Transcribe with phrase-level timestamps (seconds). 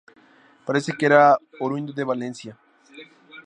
[0.67, 1.23] Parece que era
[1.63, 2.53] oriundo de Valencia.